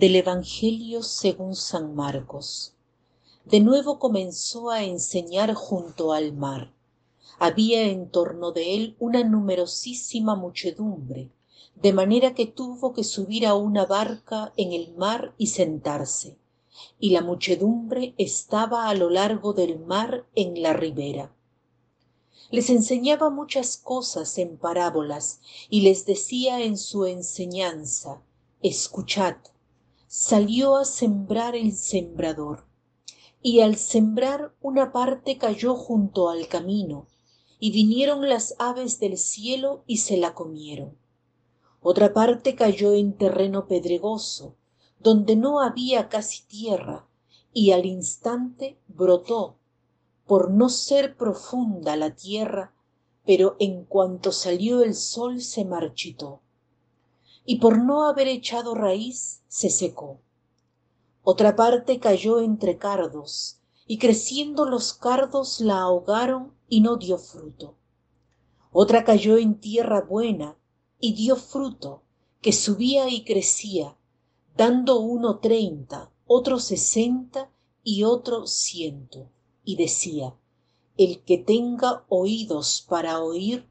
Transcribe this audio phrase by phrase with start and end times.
[0.00, 2.72] Del Evangelio según San Marcos.
[3.44, 6.72] De nuevo comenzó a enseñar junto al mar.
[7.38, 11.28] Había en torno de él una numerosísima muchedumbre,
[11.74, 16.38] de manera que tuvo que subir a una barca en el mar y sentarse,
[16.98, 21.30] y la muchedumbre estaba a lo largo del mar en la ribera
[22.50, 28.22] les enseñaba muchas cosas en parábolas y les decía en su enseñanza
[28.62, 29.36] escuchad
[30.12, 32.66] salió a sembrar el sembrador
[33.42, 37.06] y al sembrar una parte cayó junto al camino
[37.60, 40.98] y vinieron las aves del cielo y se la comieron.
[41.80, 44.56] Otra parte cayó en terreno pedregoso
[44.98, 47.06] donde no había casi tierra
[47.52, 49.58] y al instante brotó
[50.26, 52.74] por no ser profunda la tierra
[53.24, 56.42] pero en cuanto salió el sol se marchitó
[57.44, 60.20] y por no haber echado raíz se secó.
[61.22, 67.76] Otra parte cayó entre cardos y creciendo los cardos la ahogaron y no dio fruto.
[68.72, 70.56] Otra cayó en tierra buena
[70.98, 72.02] y dio fruto
[72.40, 73.96] que subía y crecía
[74.56, 77.50] dando uno treinta otro sesenta
[77.82, 79.30] y otro ciento.
[79.64, 80.36] Y decía
[80.96, 83.68] el que tenga oídos para oír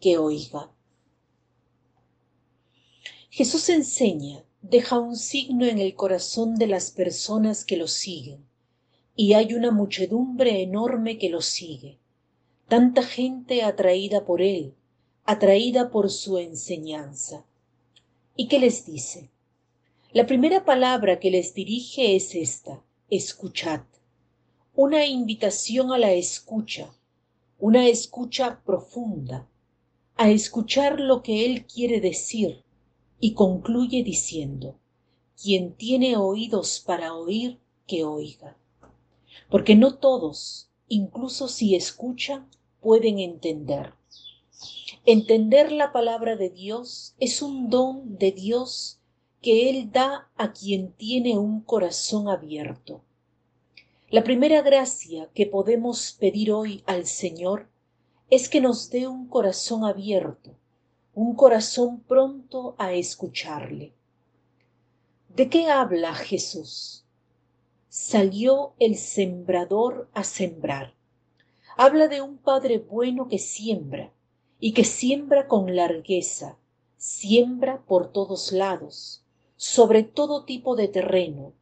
[0.00, 0.70] que oiga
[3.32, 8.46] jesús enseña deja un signo en el corazón de las personas que lo siguen
[9.16, 11.98] y hay una muchedumbre enorme que lo sigue.
[12.68, 14.74] Tanta gente atraída por él
[15.24, 17.46] atraída por su enseñanza.
[18.36, 19.30] Y qué les dice
[20.12, 23.80] la primera palabra que les dirige es esta escuchad.
[24.74, 26.94] Una invitación a la escucha,
[27.58, 29.48] una escucha profunda,
[30.16, 32.62] a escuchar lo que Él quiere decir,
[33.22, 34.76] y concluye diciendo,
[35.42, 38.58] quien tiene oídos para oír, que oiga.
[39.48, 42.50] Porque no todos, incluso si escuchan,
[42.82, 43.94] pueden entender.
[45.06, 49.00] Entender la palabra de Dios es un don de Dios
[49.40, 53.02] que Él da a quien tiene un corazón abierto
[54.12, 57.70] la primera gracia que podemos pedir hoy al Señor
[58.28, 60.54] es que nos dé un corazón abierto,
[61.14, 63.92] un corazón pronto a escucharle.
[65.28, 67.04] ¿De qué habla Jesús?
[67.88, 70.94] Salió el sembrador a sembrar.
[71.76, 74.10] Habla de un Padre bueno que siembra,
[74.58, 76.56] y que siembra con largueza,
[76.96, 79.22] siembra por todos lados,
[79.56, 81.52] sobre todo tipo de terreno,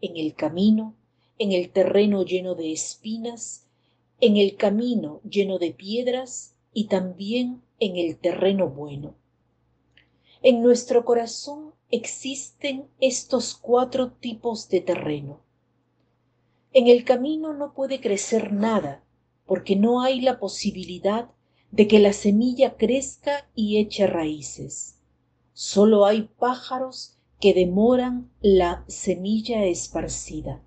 [0.00, 0.94] en el camino,
[1.38, 3.66] en el terreno lleno de espinas,
[4.20, 9.14] en el camino lleno de piedras y también en el terreno bueno.
[10.42, 15.40] En nuestro corazón existen estos cuatro tipos de terreno.
[16.72, 19.04] En el camino no puede crecer nada
[19.46, 21.30] porque no hay la posibilidad
[21.70, 25.00] de que la semilla crezca y eche raíces.
[25.52, 30.62] Solo hay pájaros que demoran la semilla esparcida.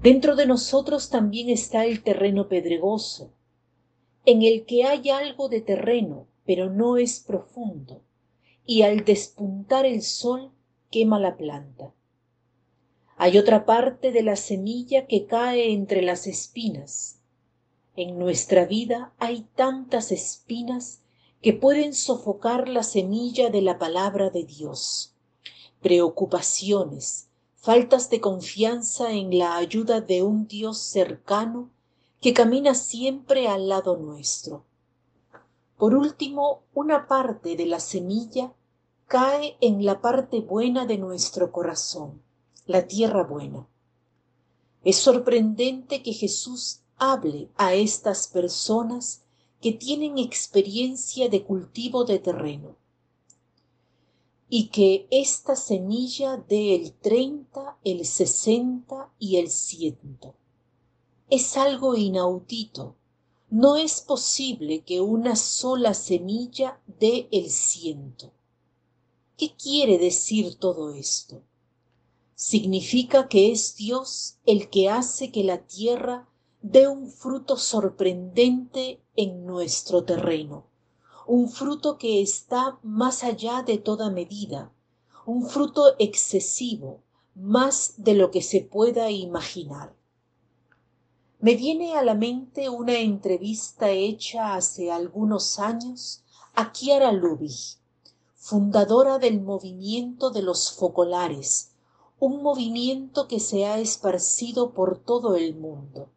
[0.00, 3.32] Dentro de nosotros también está el terreno pedregoso,
[4.24, 8.02] en el que hay algo de terreno, pero no es profundo,
[8.64, 10.52] y al despuntar el sol
[10.90, 11.92] quema la planta.
[13.16, 17.20] Hay otra parte de la semilla que cae entre las espinas.
[17.94, 21.02] En nuestra vida hay tantas espinas
[21.40, 25.14] que pueden sofocar la semilla de la palabra de Dios.
[25.80, 31.70] Preocupaciones, faltas de confianza en la ayuda de un Dios cercano
[32.22, 34.64] que camina siempre al lado nuestro.
[35.76, 38.54] Por último, una parte de la semilla
[39.08, 42.22] cae en la parte buena de nuestro corazón,
[42.64, 43.66] la tierra buena.
[44.84, 49.24] Es sorprendente que Jesús hable a estas personas
[49.60, 52.76] que tienen experiencia de cultivo de terreno
[54.48, 60.36] y que esta semilla dé el treinta, el sesenta y el ciento.
[61.34, 62.94] Es algo inaudito.
[63.48, 68.32] No es posible que una sola semilla dé el ciento.
[69.38, 71.40] ¿Qué quiere decir todo esto?
[72.34, 76.28] Significa que es Dios el que hace que la tierra
[76.60, 80.66] dé un fruto sorprendente en nuestro terreno
[81.26, 84.70] un fruto que está más allá de toda medida,
[85.24, 87.00] un fruto excesivo,
[87.34, 89.94] más de lo que se pueda imaginar.
[91.42, 96.22] Me viene a la mente una entrevista hecha hace algunos años
[96.54, 97.78] a Chiara Lubich.
[98.36, 101.72] fundadora del movimiento de los focolares,
[102.20, 106.10] un movimiento que se ha esparcido por todo el mundo,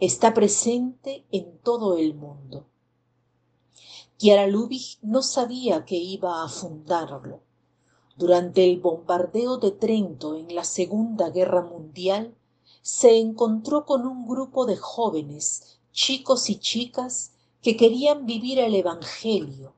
[0.00, 2.64] está presente en todo el mundo.
[4.16, 7.40] Chiara Lubich no sabía que iba a fundarlo.
[8.16, 12.34] Durante el bombardeo de Trento en la Segunda Guerra Mundial,
[12.82, 17.32] se encontró con un grupo de jóvenes, chicos y chicas,
[17.62, 19.74] que querían vivir el Evangelio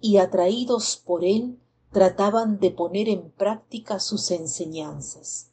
[0.00, 1.58] y atraídos por él
[1.92, 5.50] trataban de poner en práctica sus enseñanzas.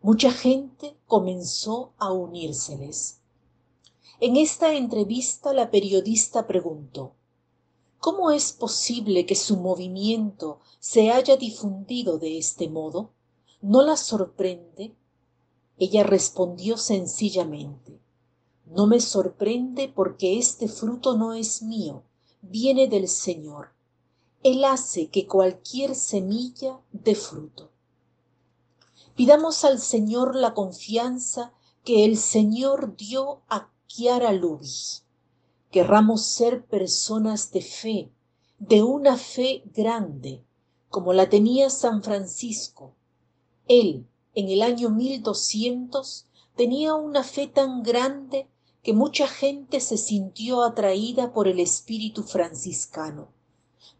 [0.00, 3.20] Mucha gente comenzó a unírseles.
[4.18, 7.12] En esta entrevista la periodista preguntó,
[7.98, 13.10] ¿Cómo es posible que su movimiento se haya difundido de este modo?
[13.60, 14.96] ¿No la sorprende?
[15.78, 18.00] Ella respondió sencillamente,
[18.66, 22.04] no me sorprende porque este fruto no es mío,
[22.40, 23.70] viene del Señor.
[24.42, 27.70] Él hace que cualquier semilla dé fruto.
[29.14, 31.52] Pidamos al Señor la confianza
[31.84, 35.02] que el Señor dio a Chiara Lubis
[35.72, 38.12] querramos ser personas de fe,
[38.58, 40.44] de una fe grande,
[40.90, 42.94] como la tenía San Francisco.
[43.66, 46.26] Él, en el año 1200,
[46.56, 48.48] tenía una fe tan grande
[48.82, 53.28] que mucha gente se sintió atraída por el espíritu franciscano,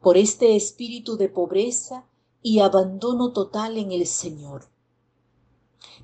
[0.01, 2.07] por este espíritu de pobreza
[2.43, 4.69] y abandono total en el Señor.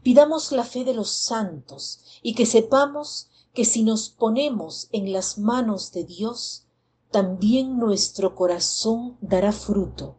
[0.02, 5.38] Pidamos la fe de los santos y que sepamos que si nos ponemos en las
[5.38, 6.66] manos de Dios,
[7.10, 10.18] también nuestro corazón dará fruto,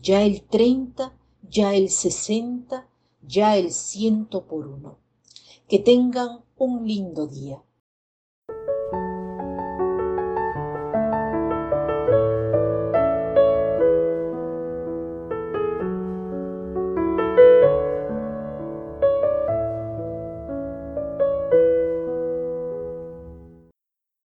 [0.00, 1.12] ya el treinta,
[1.50, 2.88] ya el sesenta,
[3.28, 4.98] ya el ciento por uno.
[5.68, 7.62] Que tengan un lindo día.